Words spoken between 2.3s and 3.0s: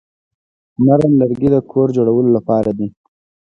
لپاره دي.